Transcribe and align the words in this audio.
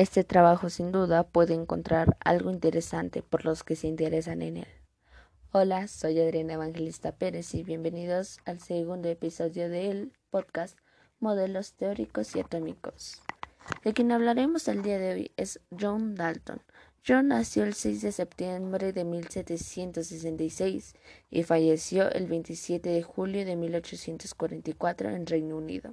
Este 0.00 0.24
trabajo 0.24 0.70
sin 0.70 0.92
duda 0.92 1.24
puede 1.24 1.52
encontrar 1.52 2.16
algo 2.24 2.50
interesante 2.50 3.20
por 3.20 3.44
los 3.44 3.62
que 3.62 3.76
se 3.76 3.86
interesan 3.86 4.40
en 4.40 4.56
él. 4.56 4.68
Hola, 5.52 5.88
soy 5.88 6.18
Adriana 6.18 6.54
Evangelista 6.54 7.12
Pérez 7.12 7.54
y 7.54 7.64
bienvenidos 7.64 8.38
al 8.46 8.60
segundo 8.60 9.10
episodio 9.10 9.68
del 9.68 10.14
podcast 10.30 10.78
Modelos 11.18 11.74
Teóricos 11.74 12.34
y 12.34 12.40
Atómicos. 12.40 13.20
De 13.84 13.92
quien 13.92 14.10
hablaremos 14.10 14.68
el 14.68 14.80
día 14.80 14.98
de 14.98 15.12
hoy 15.12 15.32
es 15.36 15.60
John 15.78 16.14
Dalton. 16.14 16.62
John 17.06 17.28
nació 17.28 17.64
el 17.64 17.74
6 17.74 18.00
de 18.00 18.12
septiembre 18.12 18.94
de 18.94 19.04
1766 19.04 20.94
y 21.30 21.42
falleció 21.42 22.10
el 22.10 22.26
27 22.26 22.88
de 22.88 23.02
julio 23.02 23.44
de 23.44 23.54
1844 23.54 25.10
en 25.10 25.26
Reino 25.26 25.58
Unido. 25.58 25.92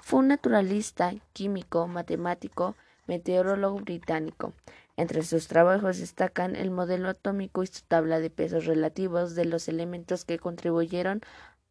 Fue 0.00 0.18
un 0.18 0.26
naturalista, 0.26 1.14
químico, 1.32 1.86
matemático, 1.86 2.74
meteorólogo 3.08 3.80
británico. 3.80 4.52
Entre 4.96 5.22
sus 5.22 5.48
trabajos 5.48 5.98
destacan 5.98 6.54
el 6.54 6.70
modelo 6.70 7.08
atómico 7.08 7.62
y 7.62 7.66
su 7.66 7.82
tabla 7.82 8.20
de 8.20 8.30
pesos 8.30 8.66
relativos 8.66 9.34
de 9.34 9.44
los 9.44 9.68
elementos 9.68 10.24
que 10.24 10.38
contribuyeron 10.38 11.22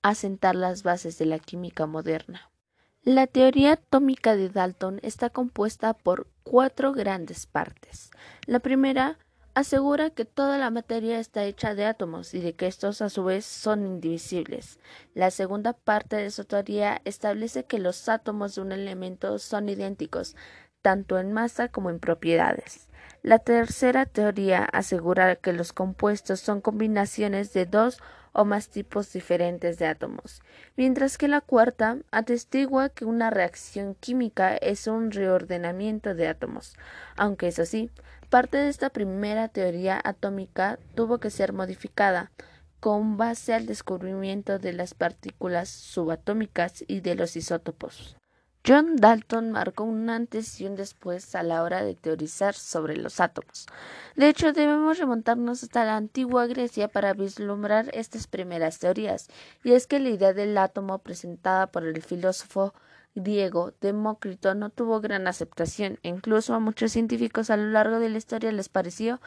a 0.01 0.15
sentar 0.15 0.55
las 0.55 0.83
bases 0.83 1.17
de 1.17 1.25
la 1.25 1.39
química 1.39 1.85
moderna. 1.85 2.49
La 3.03 3.25
teoría 3.25 3.73
atómica 3.73 4.35
de 4.35 4.49
Dalton 4.49 4.99
está 5.01 5.29
compuesta 5.29 5.93
por 5.93 6.27
cuatro 6.43 6.91
grandes 6.91 7.45
partes. 7.45 8.11
La 8.45 8.59
primera 8.59 9.17
asegura 9.53 10.11
que 10.11 10.23
toda 10.23 10.57
la 10.57 10.69
materia 10.69 11.19
está 11.19 11.43
hecha 11.45 11.73
de 11.73 11.85
átomos 11.85 12.33
y 12.33 12.41
de 12.41 12.53
que 12.53 12.67
estos 12.67 13.01
a 13.01 13.09
su 13.09 13.23
vez 13.23 13.43
son 13.45 13.85
indivisibles. 13.87 14.79
La 15.15 15.31
segunda 15.31 15.73
parte 15.73 16.15
de 16.15 16.29
su 16.29 16.45
teoría 16.45 17.01
establece 17.05 17.63
que 17.63 17.79
los 17.79 18.07
átomos 18.07 18.53
de 18.53 18.61
un 18.61 18.71
elemento 18.71 19.39
son 19.39 19.67
idénticos, 19.67 20.35
tanto 20.87 21.19
en 21.19 21.33
masa 21.33 21.67
como 21.67 21.89
en 21.89 21.99
propiedades. 21.99 22.87
La 23.21 23.39
tercera 23.39 24.05
teoría 24.05 24.63
asegura 24.63 25.35
que 25.35 25.51
los 25.51 25.73
compuestos 25.73 26.39
son 26.39 26.61
combinaciones 26.61 27.51
de 27.51 27.65
dos 27.65 27.99
o 28.31 28.45
más 28.45 28.69
tipos 28.69 29.11
diferentes 29.11 29.77
de 29.79 29.85
átomos, 29.85 30.41
mientras 30.77 31.17
que 31.17 31.27
la 31.27 31.41
cuarta 31.41 31.97
atestigua 32.09 32.87
que 32.87 33.03
una 33.03 33.31
reacción 33.31 33.95
química 33.95 34.55
es 34.55 34.87
un 34.87 35.11
reordenamiento 35.11 36.15
de 36.15 36.29
átomos, 36.29 36.77
aunque 37.17 37.49
eso 37.49 37.65
sí, 37.65 37.89
parte 38.29 38.55
de 38.55 38.69
esta 38.69 38.89
primera 38.89 39.49
teoría 39.49 39.99
atómica 40.01 40.79
tuvo 40.95 41.17
que 41.17 41.31
ser 41.31 41.51
modificada 41.51 42.31
con 42.79 43.17
base 43.17 43.53
al 43.53 43.65
descubrimiento 43.65 44.57
de 44.57 44.71
las 44.71 44.93
partículas 44.93 45.67
subatómicas 45.67 46.85
y 46.87 47.01
de 47.01 47.15
los 47.15 47.35
isótopos. 47.35 48.15
John 48.67 48.97
Dalton 48.97 49.51
marcó 49.53 49.85
un 49.85 50.09
antes 50.09 50.59
y 50.59 50.65
un 50.65 50.75
después 50.75 51.35
a 51.35 51.43
la 51.43 51.63
hora 51.63 51.85
de 51.85 51.95
teorizar 51.95 52.53
sobre 52.53 52.97
los 52.97 53.21
átomos. 53.21 53.65
De 54.17 54.27
hecho, 54.27 54.51
debemos 54.51 54.97
remontarnos 54.97 55.63
hasta 55.63 55.85
la 55.85 55.95
antigua 55.95 56.47
Grecia 56.47 56.89
para 56.89 57.13
vislumbrar 57.13 57.89
estas 57.93 58.27
primeras 58.27 58.79
teorías, 58.79 59.29
y 59.63 59.71
es 59.71 59.87
que 59.87 59.99
la 59.99 60.09
idea 60.09 60.33
del 60.33 60.57
átomo 60.57 60.99
presentada 60.99 61.67
por 61.67 61.85
el 61.85 62.01
filósofo 62.01 62.73
griego 63.15 63.71
Demócrito 63.79 64.53
no 64.53 64.69
tuvo 64.69 64.99
gran 64.99 65.27
aceptación, 65.27 65.97
e 66.03 66.09
incluso 66.09 66.53
a 66.53 66.59
muchos 66.59 66.91
científicos 66.91 67.49
a 67.49 67.55
lo 67.55 67.69
largo 67.71 67.99
de 67.99 68.09
la 68.09 68.17
historia 68.17 68.51
les 68.51 68.67
pareció 68.67 69.21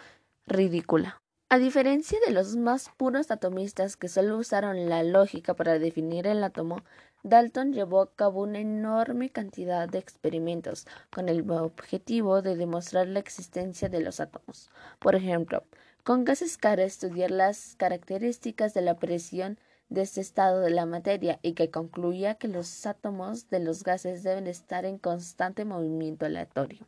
ridícula. 0.47 1.20
A 1.53 1.59
diferencia 1.59 2.17
de 2.25 2.33
los 2.33 2.55
más 2.55 2.91
puros 2.97 3.33
atomistas 3.33 3.97
que 3.97 4.06
solo 4.06 4.39
usaron 4.39 4.89
la 4.89 5.03
lógica 5.03 5.55
para 5.55 5.81
definir 5.81 6.29
el 6.29 6.45
átomo, 6.45 6.84
Dalton 7.25 7.73
llevó 7.73 8.03
a 8.03 8.15
cabo 8.15 8.43
una 8.43 8.61
enorme 8.61 9.31
cantidad 9.31 9.89
de 9.89 9.98
experimentos 9.98 10.87
con 11.12 11.28
el 11.28 11.51
objetivo 11.51 12.41
de 12.41 12.55
demostrar 12.55 13.09
la 13.09 13.19
existencia 13.19 13.89
de 13.89 13.98
los 13.98 14.21
átomos. 14.21 14.71
Por 15.01 15.17
ejemplo, 15.17 15.65
con 16.05 16.25
gases 16.25 16.56
cara 16.56 16.84
estudiar 16.84 17.33
las 17.33 17.75
características 17.75 18.73
de 18.73 18.83
la 18.83 18.97
presión 19.01 19.59
de 19.89 20.03
este 20.03 20.21
estado 20.21 20.61
de 20.61 20.71
la 20.71 20.87
materia 20.87 21.41
y 21.43 21.55
que 21.55 21.69
concluía 21.69 22.37
que 22.37 22.47
los 22.47 22.87
átomos 22.87 23.50
de 23.50 23.59
los 23.59 23.82
gases 23.82 24.22
deben 24.22 24.47
estar 24.47 24.84
en 24.84 24.99
constante 24.99 25.65
movimiento 25.65 26.27
aleatorio 26.27 26.87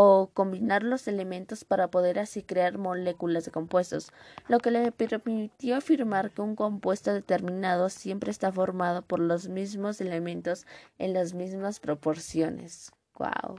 o 0.00 0.30
combinar 0.32 0.84
los 0.84 1.08
elementos 1.08 1.64
para 1.64 1.90
poder 1.90 2.20
así 2.20 2.44
crear 2.44 2.78
moléculas 2.78 3.44
de 3.44 3.50
compuestos, 3.50 4.12
lo 4.46 4.60
que 4.60 4.70
le 4.70 4.92
permitió 4.92 5.74
afirmar 5.74 6.30
que 6.30 6.40
un 6.40 6.54
compuesto 6.54 7.12
determinado 7.12 7.88
siempre 7.88 8.30
está 8.30 8.52
formado 8.52 9.02
por 9.02 9.18
los 9.18 9.48
mismos 9.48 10.00
elementos 10.00 10.68
en 10.98 11.14
las 11.14 11.34
mismas 11.34 11.80
proporciones. 11.80 12.92
Wow. 13.18 13.58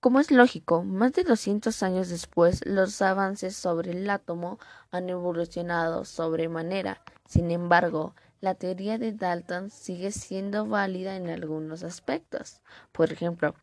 Como 0.00 0.18
es 0.18 0.32
lógico, 0.32 0.82
más 0.82 1.12
de 1.12 1.22
200 1.22 1.80
años 1.84 2.08
después, 2.08 2.66
los 2.66 3.00
avances 3.00 3.54
sobre 3.54 3.92
el 3.92 4.10
átomo 4.10 4.58
han 4.90 5.08
evolucionado 5.08 6.04
sobremanera. 6.04 7.00
Sin 7.24 7.52
embargo, 7.52 8.16
la 8.40 8.56
teoría 8.56 8.98
de 8.98 9.12
Dalton 9.12 9.70
sigue 9.70 10.10
siendo 10.10 10.66
válida 10.66 11.14
en 11.14 11.28
algunos 11.28 11.84
aspectos. 11.84 12.62
Por 12.90 13.12
ejemplo, 13.12 13.54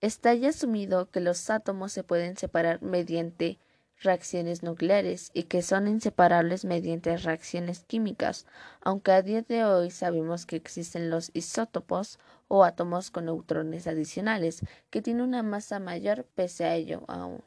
Está 0.00 0.32
ya 0.32 0.48
asumido 0.48 1.10
que 1.10 1.20
los 1.20 1.50
átomos 1.50 1.92
se 1.92 2.02
pueden 2.02 2.36
separar 2.36 2.80
mediante 2.80 3.58
reacciones 4.00 4.62
nucleares 4.62 5.30
y 5.34 5.42
que 5.42 5.60
son 5.60 5.88
inseparables 5.88 6.64
mediante 6.64 7.16
reacciones 7.18 7.80
químicas, 7.80 8.46
aunque 8.80 9.12
a 9.12 9.20
día 9.20 9.42
de 9.42 9.64
hoy 9.64 9.90
sabemos 9.90 10.46
que 10.46 10.56
existen 10.56 11.10
los 11.10 11.30
isótopos 11.34 12.18
o 12.48 12.64
átomos 12.64 13.10
con 13.10 13.26
neutrones 13.26 13.86
adicionales 13.86 14.62
que 14.88 15.02
tienen 15.02 15.22
una 15.22 15.42
masa 15.42 15.80
mayor 15.80 16.24
pese 16.34 16.64
a 16.64 16.74
ello 16.76 17.04
aún. 17.06 17.42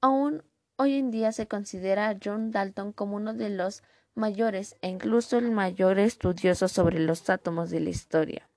Aún 0.00 0.42
hoy 0.76 0.94
en 0.94 1.10
día 1.10 1.32
se 1.32 1.46
considera 1.46 2.08
a 2.08 2.16
John 2.22 2.50
Dalton 2.50 2.92
como 2.92 3.16
uno 3.16 3.34
de 3.34 3.50
los 3.50 3.82
mayores 4.14 4.76
e 4.80 4.88
incluso 4.88 5.36
el 5.36 5.50
mayor 5.50 5.98
estudioso 5.98 6.68
sobre 6.68 6.98
los 6.98 7.28
átomos 7.28 7.68
de 7.68 7.80
la 7.80 7.90
historia. 7.90 8.48